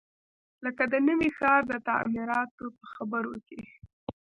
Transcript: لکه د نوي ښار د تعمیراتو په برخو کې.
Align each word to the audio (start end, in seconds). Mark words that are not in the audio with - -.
لکه 0.63 0.83
د 0.91 0.93
نوي 1.07 1.29
ښار 1.37 1.61
د 1.71 1.73
تعمیراتو 1.87 2.65
په 2.93 3.01
برخو 3.11 3.37
کې. 3.47 3.61